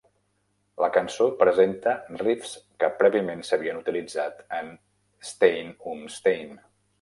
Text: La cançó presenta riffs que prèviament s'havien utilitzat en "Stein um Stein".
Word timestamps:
La 0.83 0.87
cançó 0.93 1.27
presenta 1.41 1.93
riffs 2.21 2.53
que 2.85 2.89
prèviament 3.03 3.45
s'havien 3.51 3.83
utilitzat 3.83 4.41
en 4.61 4.73
"Stein 5.33 5.71
um 5.95 6.03
Stein". 6.17 6.59